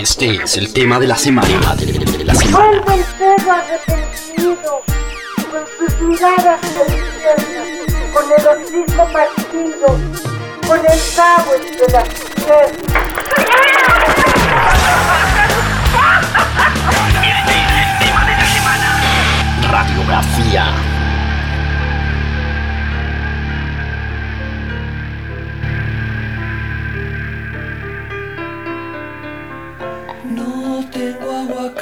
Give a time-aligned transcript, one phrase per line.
[0.00, 1.74] Este es el tema de la semana.
[1.74, 2.80] De la semana.
[2.94, 4.84] El perro arrepentido,
[5.50, 9.88] con sus miradas infierno, con el hocico partido,
[10.68, 12.88] con el cabo entre las piernas.
[17.24, 18.88] Este es el tema de la semana.
[19.68, 20.97] Radiografía.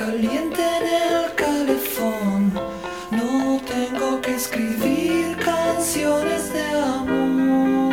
[0.06, 2.52] Caliente en el calefón.
[3.10, 7.92] No tengo que escribir canciones de amor.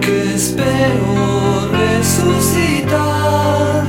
[0.00, 3.84] que espero resucitar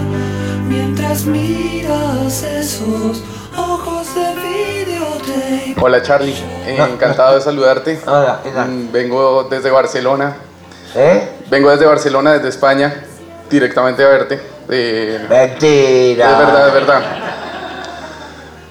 [0.70, 3.24] mientras miras esos
[3.58, 5.82] ojos de videotape.
[5.82, 6.38] Hola Charlie,
[6.68, 8.00] encantado de saludarte.
[8.06, 10.51] Hola, mm, Vengo desde Barcelona
[10.96, 11.30] ¿Eh?
[11.50, 12.94] Vengo desde Barcelona, desde España,
[13.50, 14.40] directamente a verte.
[14.70, 16.32] Eh, Mentira.
[16.32, 17.02] Es verdad, es verdad.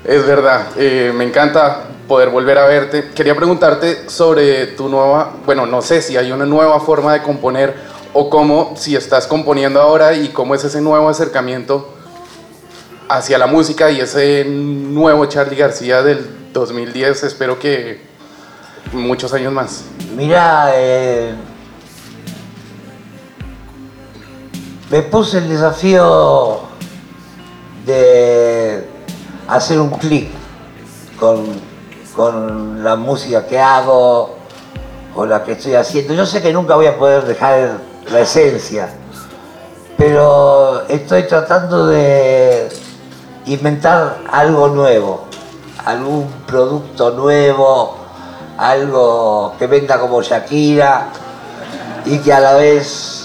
[0.04, 0.66] Es verdad.
[0.76, 3.10] Eh, me encanta poder volver a verte.
[3.14, 7.74] Quería preguntarte sobre tu nueva, bueno, no sé si hay una nueva forma de componer
[8.12, 11.94] o cómo, si estás componiendo ahora y cómo es ese nuevo acercamiento
[13.08, 17.24] hacia la música y ese nuevo Charlie García del 2010.
[17.24, 18.00] Espero que
[18.92, 19.84] muchos años más.
[20.16, 21.32] Mira, eh,
[24.90, 26.60] me puse el desafío
[27.86, 28.88] de
[29.48, 30.30] hacer un clic
[31.18, 31.70] con,
[32.82, 34.36] la música que hago
[35.14, 36.12] o la que estoy haciendo.
[36.12, 37.78] Yo sé que nunca voy a poder dejar
[38.10, 38.90] la esencia,
[39.96, 42.68] pero estoy tratando de
[43.46, 45.24] inventar algo nuevo,
[45.84, 47.96] algún producto nuevo,
[48.58, 51.08] algo que venda como Shakira
[52.04, 53.19] y que a la vez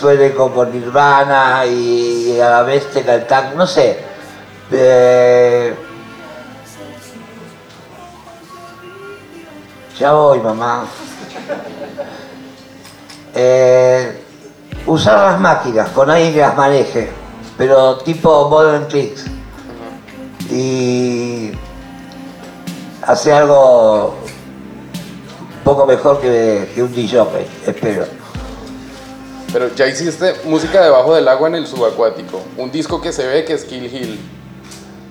[0.00, 3.98] suene como Nirvana y a la vez te cantan, no sé.
[9.98, 10.86] Ya voy, mamá.
[13.34, 14.24] Eh,
[14.86, 17.10] usar las máquinas con alguien que las maneje,
[17.58, 19.26] pero tipo Modern Clicks.
[20.50, 21.52] Y
[23.02, 27.22] hacer algo un poco mejor que, que un DJ,
[27.66, 28.29] espero.
[29.52, 33.44] Pero ya hiciste música debajo del agua en el subacuático, un disco que se ve
[33.44, 34.20] que es Kill Hill.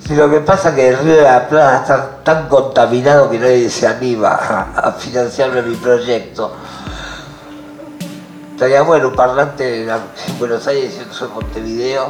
[0.08, 3.38] Sí, lo que pasa es que el río de la Plata está tan contaminado que
[3.38, 6.54] nadie se anima a, financiarme mi proyecto.
[8.54, 12.10] Estaría bueno un parlante en Buenos Aires y en Montevideo.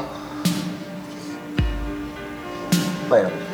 [3.09, 3.48] Bueno.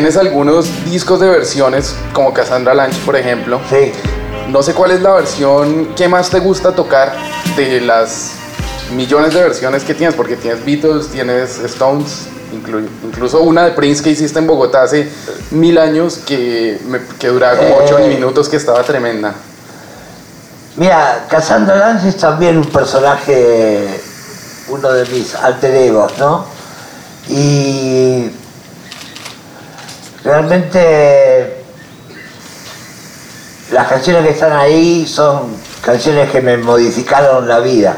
[0.00, 3.60] Tienes algunos discos de versiones, como Cassandra Lange, por ejemplo.
[3.68, 3.92] Sí.
[4.48, 7.12] No sé cuál es la versión que más te gusta tocar
[7.54, 8.30] de las
[8.96, 12.28] millones de versiones que tienes, porque tienes Beatles, tienes Stones,
[13.04, 15.06] incluso una de Prince que hiciste en Bogotá hace
[15.50, 16.80] mil años que,
[17.18, 18.08] que duraba como ocho eh.
[18.08, 19.34] minutos, que estaba tremenda.
[20.76, 24.00] Mira, Cassandra Lange es también un personaje,
[24.70, 26.46] uno de mis alter egos, ¿no?
[27.28, 28.30] Y
[30.22, 31.64] Realmente
[33.72, 37.96] las canciones que están ahí son canciones que me modificaron la vida.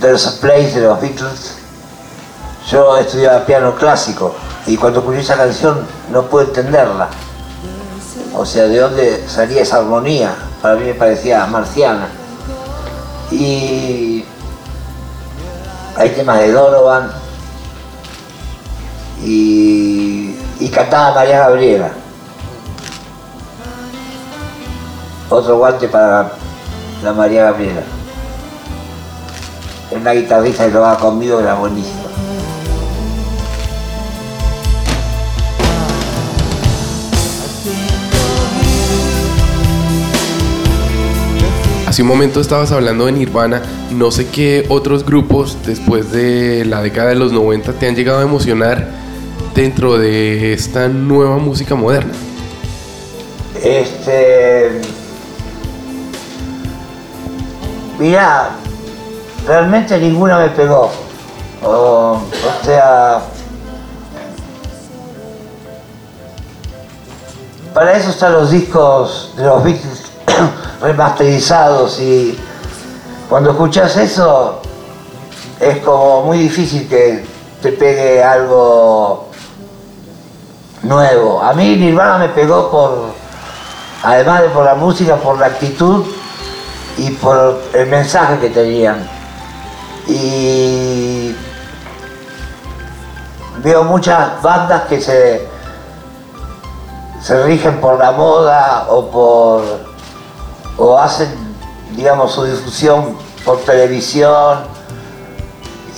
[0.00, 1.54] There's a Place de los Beatles.
[2.68, 4.34] Yo estudiaba piano clásico
[4.66, 7.08] y cuando escuché esa canción no pude entenderla.
[8.34, 10.34] O sea, de dónde salía esa armonía.
[10.60, 12.08] Para mí me parecía marciana.
[13.30, 14.24] Y
[15.96, 17.12] hay temas de Donovan
[19.22, 20.01] y
[20.62, 21.90] y cantaba María Gabriela.
[25.28, 26.30] Otro guante para
[27.02, 27.82] la María Gabriela.
[29.90, 32.02] Una guitarrista que tocaba conmigo era buenísima.
[41.88, 46.80] Hace un momento estabas hablando de Nirvana, no sé qué otros grupos después de la
[46.80, 49.01] década de los 90 te han llegado a emocionar
[49.54, 52.12] dentro de esta nueva música moderna.
[53.62, 54.80] Este.
[57.98, 58.50] Mirá,
[59.46, 60.90] realmente ninguna me pegó.
[61.62, 62.20] O
[62.64, 63.22] sea.
[67.74, 70.02] Para eso están los discos de los Beatles
[70.82, 72.38] remasterizados y
[73.30, 74.60] cuando escuchas eso
[75.58, 77.24] es como muy difícil que
[77.62, 79.31] te pegue algo
[80.82, 81.42] nuevo.
[81.42, 83.14] A mí Nirvana me pegó por,
[84.02, 86.04] además de por la música, por la actitud
[86.98, 89.08] y por el mensaje que tenían.
[90.06, 91.34] Y
[93.62, 95.48] veo muchas bandas que se,
[97.20, 99.62] se rigen por la moda o por
[100.78, 101.28] o hacen
[101.92, 104.60] digamos su difusión por televisión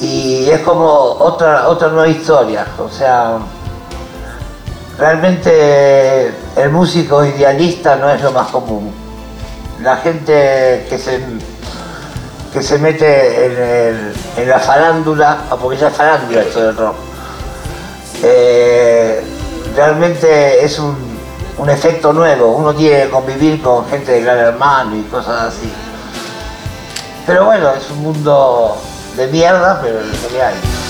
[0.01, 3.39] y es como otra otra nueva historia o sea
[4.99, 9.05] realmente el músico idealista no es lo más común
[9.85, 11.21] la gente que se
[12.53, 13.47] que se mete
[14.37, 16.95] en, la farándula, ah, porque ya es farándula esto del rock,
[18.23, 19.25] eh,
[19.75, 20.97] realmente es un,
[21.59, 22.53] un efecto nuevo.
[22.53, 25.69] Uno tiene que convivir con gente de gran hermano y cosas así.
[27.27, 28.81] Pero bueno, es un mundo
[29.17, 30.84] de mierda, pero es lo que hay.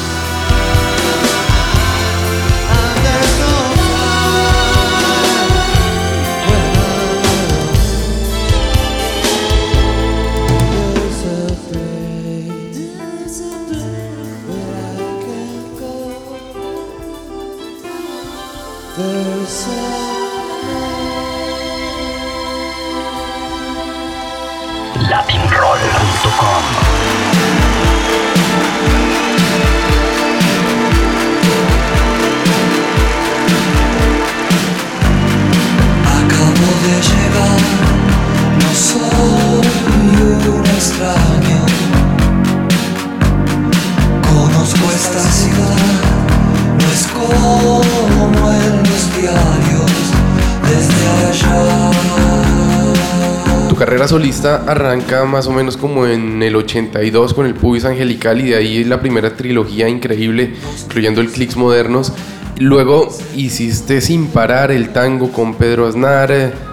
[53.84, 58.48] Carrera solista arranca más o menos como en el 82 con el Pubis Angelical y
[58.48, 60.54] de ahí la primera trilogía increíble,
[60.84, 62.10] incluyendo el Clicks Modernos.
[62.56, 66.32] Luego hiciste sin parar el tango con Pedro Aznar,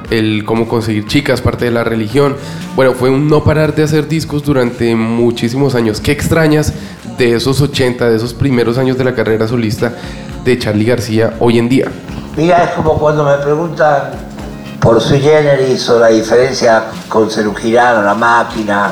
[0.09, 2.37] el cómo conseguir chicas, parte de la religión.
[2.77, 5.99] Bueno, fue un no parar de hacer discos durante muchísimos años.
[5.99, 6.73] ¿Qué extrañas
[7.17, 9.91] de esos 80, de esos primeros años de la carrera solista
[10.45, 11.91] de Charlie García hoy en día?
[12.37, 14.30] Mira, es como cuando me preguntan
[14.81, 18.91] por sui generis o la diferencia con Cerú Girano, la máquina.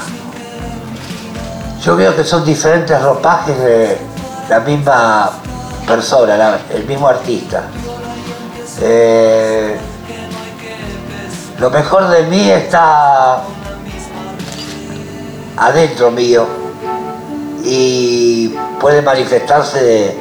[1.81, 3.97] Yo veo que son diferentes ropajes de
[4.47, 5.31] la misma
[5.87, 7.63] persona, el mismo artista.
[8.81, 9.75] Eh,
[11.57, 13.41] lo mejor de mí está
[15.57, 16.45] adentro mío
[17.63, 18.49] y
[18.79, 20.17] puede manifestarse de,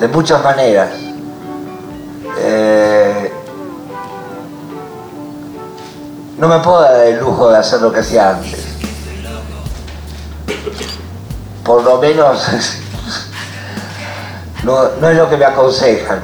[0.00, 0.90] de muchas maneras.
[2.38, 2.81] Eh,
[6.42, 8.66] no me puedo dar el lujo de hacer lo que hacía antes.
[11.62, 12.44] Por lo menos
[14.64, 16.20] no, no es lo que me aconsejan.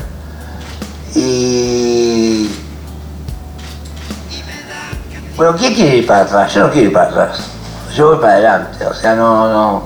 [1.14, 2.50] Y
[5.36, 6.52] bueno, ¿quién quiere ir para atrás?
[6.52, 7.38] Yo no quiero ir para atrás.
[7.94, 8.86] Yo voy para adelante.
[8.86, 9.84] O sea, no, no.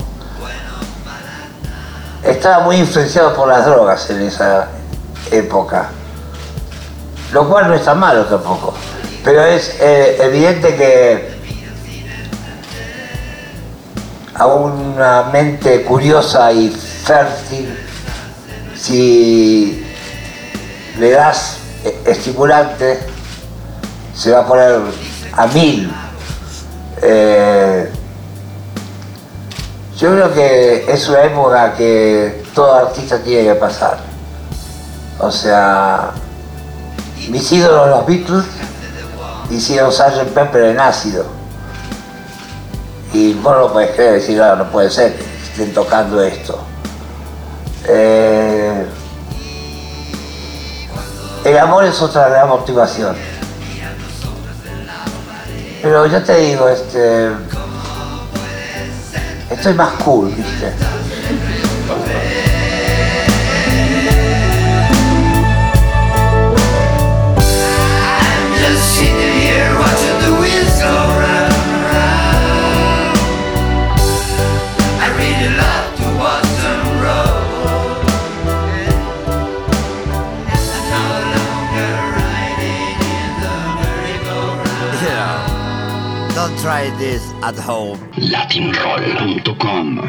[2.23, 4.69] Estaba muy influenciado por las drogas en esa
[5.31, 5.91] época.
[7.33, 8.73] Lo cual no está malo tampoco.
[9.25, 11.33] Pero es eh, evidente que
[14.35, 17.79] a una mente curiosa y fértil,
[18.75, 19.87] si
[20.99, 22.99] le das eh, estimulante,
[24.15, 24.81] se va a poner
[25.35, 25.93] a mil.
[27.01, 27.91] Eh,
[29.97, 33.99] yo creo que es una época que todo artista tiene que pasar.
[35.21, 36.11] O sea,
[37.29, 38.45] mis ídolos los Beatles
[39.55, 40.33] hicieron Sgt.
[40.35, 41.27] Pepper en ácido.
[43.13, 46.23] Y vos no lo puedes creer, decir, "Ah, no, no puede ser que estén tocando
[46.23, 46.59] esto.
[47.87, 48.87] Eh,
[51.45, 53.17] el amor es otra gran motivación.
[55.83, 57.31] Pero yo te digo, este.
[59.51, 60.73] Estoy más cool, ¿viste?
[87.43, 87.99] At home.
[88.17, 90.01] Latinroll.com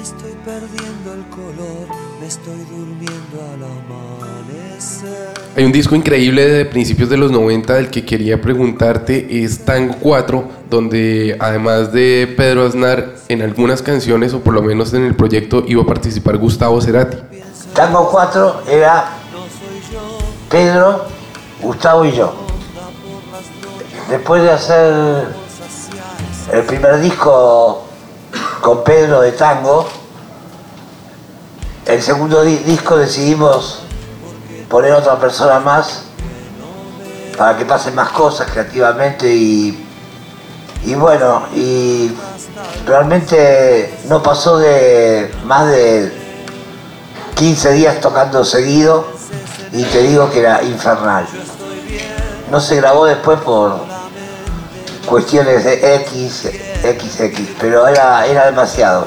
[0.00, 1.88] Estoy perdiendo el color,
[2.20, 5.34] me estoy durmiendo al amanecer.
[5.56, 9.96] Hay un disco increíble de principios de los 90 del que quería preguntarte, es Tango
[9.98, 15.16] 4, donde además de Pedro Aznar, en algunas canciones, o por lo menos en el
[15.16, 17.16] proyecto, iba a participar Gustavo Cerati.
[17.74, 19.08] Tango 4 era
[20.48, 21.06] Pedro,
[21.60, 22.32] Gustavo y yo.
[24.08, 25.47] Después de hacer
[26.52, 27.82] el primer disco
[28.60, 29.86] con Pedro de tango,
[31.86, 33.80] el segundo di- disco decidimos
[34.68, 36.02] poner otra persona más
[37.36, 39.86] para que pasen más cosas creativamente y,
[40.84, 42.10] y bueno, y
[42.86, 46.12] realmente no pasó de más de
[47.36, 49.06] 15 días tocando seguido
[49.72, 51.26] y te digo que era infernal.
[52.50, 53.87] No se grabó después por
[55.08, 56.48] cuestiones de X,
[56.82, 59.06] XX, pero era, era demasiado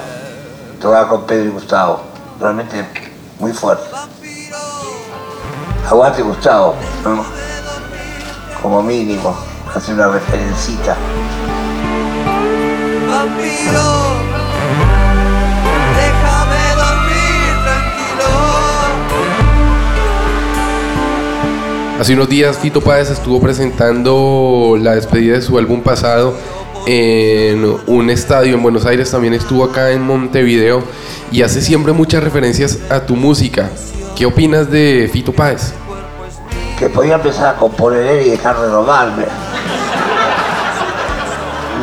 [0.82, 2.02] tocar con Pedro y Gustavo.
[2.40, 2.86] Realmente
[3.40, 3.84] muy fuerte.
[5.88, 6.76] Aguante Gustavo.
[8.62, 9.36] Como mínimo,
[9.74, 10.96] hace una referencita.
[22.02, 26.34] Hace unos días Fito Páez estuvo presentando la despedida de su álbum pasado
[26.88, 30.82] en un estadio en Buenos Aires, también estuvo acá en Montevideo
[31.32, 33.70] y hace siempre muchas referencias a tu música.
[34.16, 35.74] ¿Qué opinas de Fito Páez?
[36.80, 39.26] que podía empezar a componer y dejar de robarme.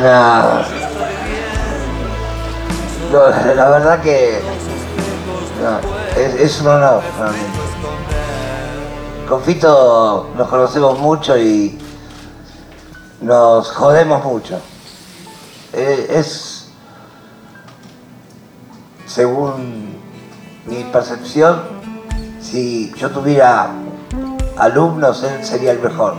[0.01, 0.59] No.
[3.55, 4.37] La verdad que
[6.41, 7.01] es, un honor.
[9.29, 11.77] Con Fito nos conocemos mucho y
[13.21, 14.59] nos jodemos mucho.
[15.71, 16.71] Eh, Es,
[19.05, 19.99] según
[20.65, 21.61] mi percepción,
[22.41, 23.69] si yo tuviera
[24.57, 26.15] alumnos, él sería el mejor.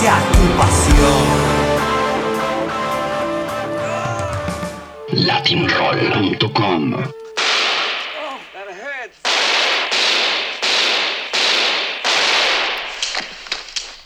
[0.00, 0.08] Tu
[0.56, 1.26] pasión.
[5.12, 6.94] Latinroll.com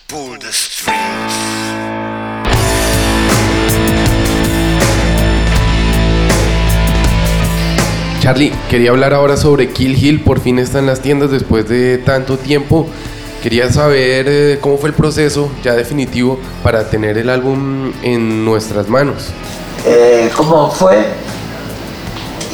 [0.08, 1.04] Pull the strings.
[8.20, 11.98] Charlie, quería hablar ahora sobre Kill Hill, por fin está en las tiendas después de
[11.98, 12.88] tanto tiempo.
[13.44, 18.88] Quería saber eh, cómo fue el proceso ya definitivo para tener el álbum en nuestras
[18.88, 19.34] manos.
[19.84, 21.04] Eh, ¿Cómo fue?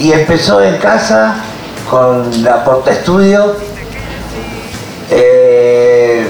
[0.01, 1.37] Y empezó en casa
[1.89, 3.55] con la Porta Estudio.
[5.13, 6.27] Eh,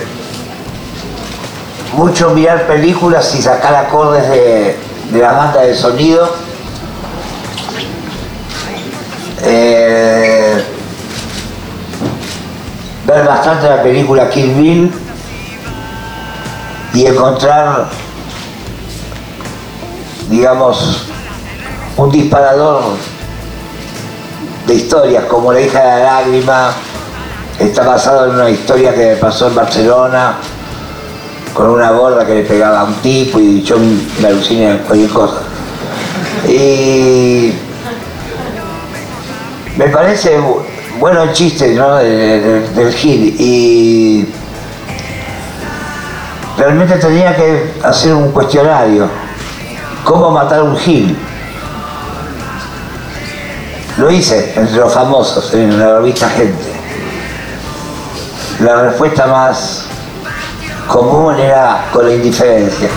[1.95, 4.76] mucho mirar películas y sacar acordes de,
[5.11, 6.37] de la banda de sonido.
[9.43, 10.62] Eh,
[13.11, 14.93] ver bastante la película Kill Bill
[16.95, 17.88] y encontrar,
[20.29, 21.07] digamos,
[21.97, 22.83] un disparador
[24.67, 26.71] de historias, como La hija de la lágrima,
[27.59, 30.37] está basado en una historia que me pasó en Barcelona,
[31.55, 33.76] con una gorda que le pegaba a un tipo y yo
[34.21, 35.43] me aluciné en cualquier cosa.
[36.49, 37.52] Y
[39.76, 40.38] me parece
[41.00, 41.97] bueno el chiste ¿no?
[41.97, 44.28] de- de- del Gil y
[46.59, 49.09] realmente tenía que hacer un cuestionario.
[50.04, 51.16] ¿Cómo matar un Gil?
[53.97, 56.73] Lo hice entre los famosos en la revista Gente.
[58.61, 59.87] La respuesta más
[60.87, 62.88] común era con la indiferencia.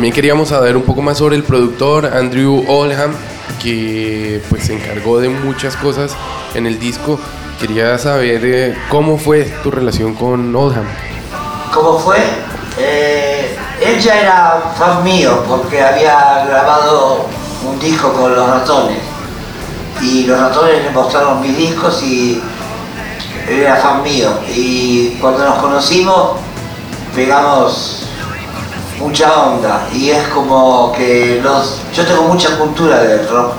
[0.00, 3.14] También queríamos saber un poco más sobre el productor Andrew Oldham,
[3.62, 6.16] que pues se encargó de muchas cosas
[6.54, 7.20] en el disco.
[7.60, 10.86] Quería saber eh, cómo fue tu relación con Oldham.
[11.74, 12.16] ¿Cómo fue?
[12.78, 17.26] Eh, él ya era fan mío porque había grabado
[17.68, 19.00] un disco con los ratones.
[20.00, 22.42] Y los ratones le mostraron mis discos y
[23.50, 24.30] él era fan mío.
[24.48, 26.38] Y cuando nos conocimos
[27.14, 28.06] pegamos
[29.00, 29.88] mucha onda.
[29.92, 31.80] Y es como que los.
[31.94, 33.54] Yo tengo mucha cultura del rock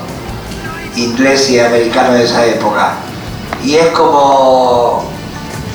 [0.96, 2.94] inglés y americano de esa época.
[3.64, 5.04] Y es como.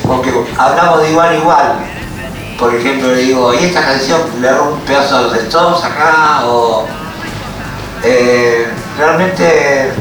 [0.07, 1.77] porque hablamos de igual igual
[2.59, 6.47] por ejemplo, le digo, ¿y esta canción le hago un pedazo a los Stones acá?
[6.47, 6.87] O,
[8.03, 8.67] eh,
[8.99, 9.93] realmente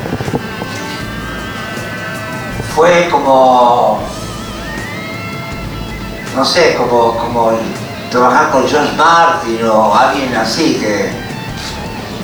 [2.75, 3.99] fue como,
[6.35, 7.51] no sé, como, como
[8.15, 11.11] trabajar con George Martin o alguien así que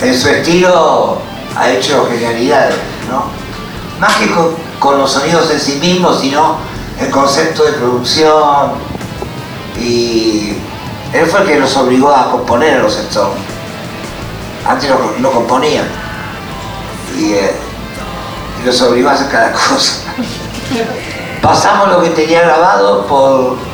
[0.05, 1.17] en su estilo
[1.55, 2.75] ha hecho genialidades,
[3.09, 3.25] ¿no?
[3.99, 4.31] Más que
[4.79, 6.55] con, los sonidos en sí mismos, sino
[6.97, 8.71] el concepto de producción,
[9.77, 10.53] y
[11.13, 13.43] él fue el que los obligó a componer a los Stones.
[14.65, 15.85] Antes no, no componían.
[17.17, 17.53] Y, eh,
[18.65, 20.13] y obligó a hacer cada cosa.
[21.41, 23.70] Pasamos lo que tenía grabado por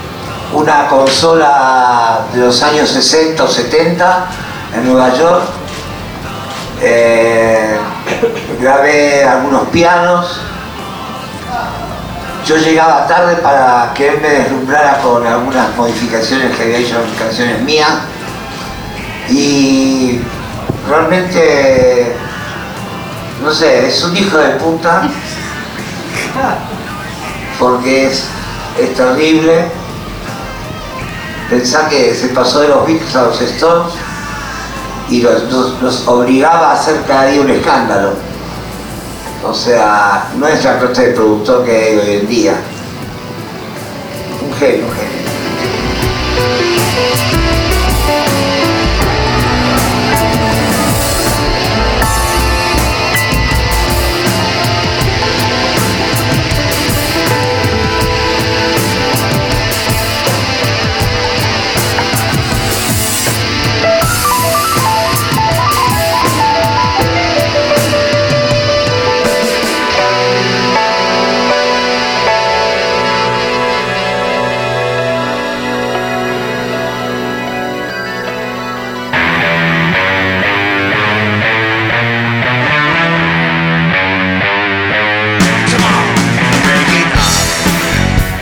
[0.53, 4.25] una consola de los años 60 o 70
[4.75, 5.43] en Nueva York.
[6.81, 7.77] Eh,
[8.59, 10.39] grabé algunos pianos,
[12.45, 17.15] yo llegaba tarde para que él me deslumbrara con algunas modificaciones que había hecho en
[17.15, 17.91] canciones mías.
[19.29, 20.21] Y
[20.87, 22.15] realmente,
[23.43, 25.09] no sé, es un hijo de puta
[27.59, 28.23] porque es,
[28.79, 29.65] es terrible
[31.49, 33.93] pensar que se pasó de los Beatles a los Stones
[35.09, 35.43] y los,
[35.81, 38.13] nos obligaba a hacer cada día un escándalo.
[39.43, 42.55] O sea, no es la clase de productor que hay hoy en día.
[44.45, 45.36] Un genio, un genio.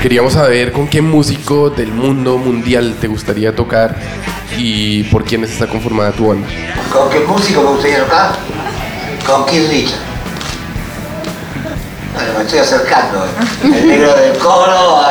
[0.05, 3.95] Queríamos saber con qué músico del mundo mundial te gustaría tocar
[4.55, 6.47] y por quiénes está conformada tu banda.
[6.93, 8.35] ¿Con qué músico me gustaría tocar?
[9.25, 9.97] Con Keith Richards.
[12.13, 13.25] Bueno, me estoy acercando.
[13.25, 13.29] ¿eh?
[13.63, 15.07] El negro del coro.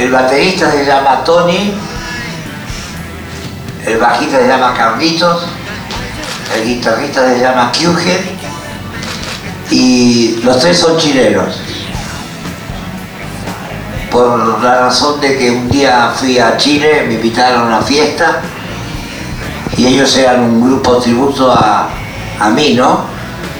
[0.00, 1.72] El baterista se llama Tony.
[3.86, 5.46] El bajista se llama Carlitos.
[6.56, 8.41] El guitarrista se llama Kyuge.
[9.72, 11.58] Y los tres son chilenos.
[14.10, 18.42] Por la razón de que un día fui a Chile, me invitaron a una fiesta
[19.74, 21.88] y ellos eran un grupo tributo a,
[22.38, 23.06] a mí, ¿no?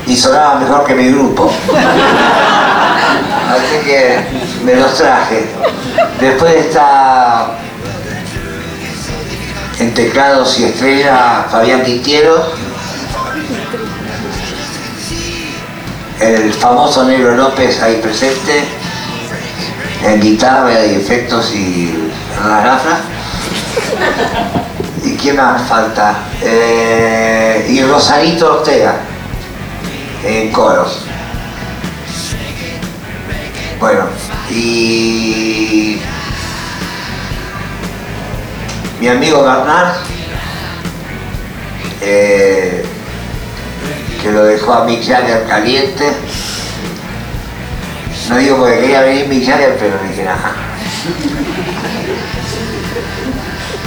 [0.06, 1.50] Y sonaba mejor que mi grupo.
[3.48, 4.20] Así que
[4.64, 5.46] me los traje.
[6.20, 7.56] Después está
[9.78, 12.50] en teclados y estrella Fabián Quintieros.
[16.22, 18.62] El famoso Negro López ahí presente.
[20.04, 21.92] En guitarra y efectos y
[22.40, 23.00] gafas.
[25.02, 26.14] ¿Y quién más falta?
[26.40, 29.00] Eh, y Rosarito Ortega,
[30.24, 31.06] en coros.
[33.80, 34.04] Bueno,
[34.48, 36.00] y
[39.00, 39.96] mi amigo Bernard,
[42.00, 42.84] eh,
[44.22, 46.12] que lo dejó a Mick Jagger caliente.
[48.28, 50.54] No digo porque quería venir Mick Jagger, pero dije, nada.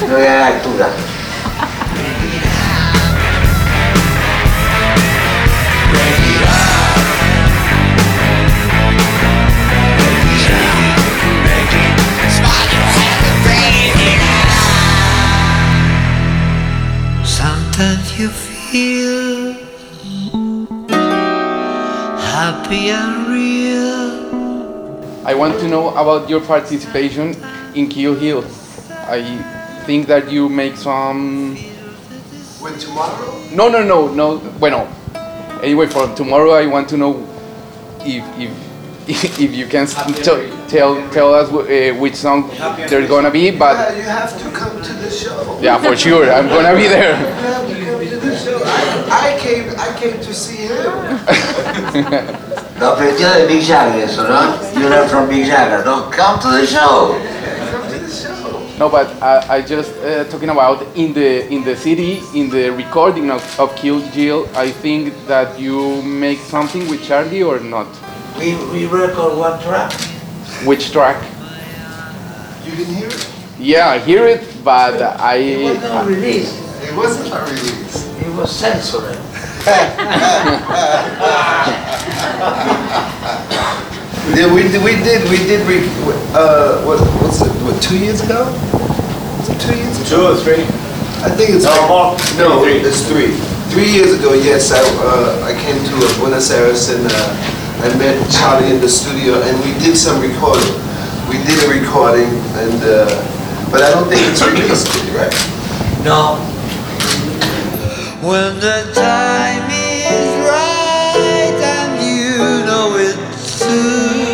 [0.01, 0.87] No voy a la altura.
[17.23, 19.24] Sometimes you feel
[22.75, 25.25] happy and real.
[25.25, 27.35] I want to know about your participation
[27.73, 28.43] in Kill Hill.
[29.07, 29.21] I
[29.85, 31.55] think that you make some.
[32.59, 33.43] When tomorrow?
[33.51, 34.37] No, no, no, no.
[34.59, 34.87] Bueno,
[35.63, 37.25] anyway, for tomorrow, I want to know
[38.01, 38.51] if if
[39.39, 42.49] if you can tell tell tell us uh, which song
[42.89, 43.51] there's gonna be.
[43.51, 45.59] Yeah, But you have to come to the show.
[45.61, 47.17] yeah, for sure, I'm gonna be there.
[47.19, 48.59] You have to come to the show.
[48.63, 52.51] I, I came, I came to see him.
[52.79, 54.59] Lo ofreció de Big Jagger eso, ¿no?
[54.73, 56.09] You're not from Big Jagger, ¿no?
[56.11, 57.15] Come to the show.
[57.71, 58.61] Come to the show.
[58.77, 62.71] No, but I, I just uh, talking about in the in the city in the
[62.71, 64.49] recording of, of Kill Jill.
[64.55, 67.87] I think that you make something with Charlie or not.
[68.37, 69.93] We, we record one track.
[70.65, 71.23] Which track?
[72.65, 73.29] You didn't hear it?
[73.57, 76.59] Yeah, I hear it, but It was I not released.
[76.83, 78.05] It wasn't a release.
[78.19, 79.17] It was censored.
[84.35, 85.79] Yeah, we did, we did, we did, re,
[86.35, 88.43] uh, what, what's it, what, two years ago?
[89.39, 90.09] Was it two years ago?
[90.09, 90.63] Two or three?
[91.23, 92.09] I think it's No, like, more.
[92.37, 92.81] no, Three.
[92.83, 93.31] it's three.
[93.71, 97.89] Three years ago, yes, I, uh, I came to uh, Buenos Aires and, uh, I
[97.97, 100.73] met Charlie in the studio and we did some recording.
[101.29, 102.27] We did a recording
[102.59, 103.07] and, uh,
[103.71, 105.31] but I don't think it's released, right?
[106.03, 106.37] No,
[108.25, 113.17] When the time is right and you know it
[113.61, 114.25] too.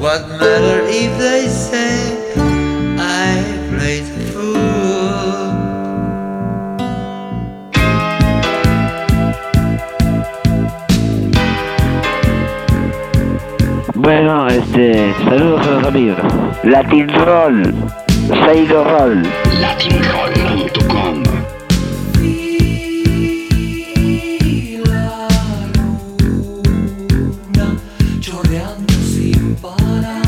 [0.00, 2.32] What matter if they say
[2.96, 4.72] I played the fool?
[13.96, 16.16] Bueno, este, saludos a los amigos.
[16.64, 17.74] Latin Roll,
[18.46, 19.22] Sailor Roll.
[19.60, 20.01] Latinroll.com
[29.78, 30.21] sin parar,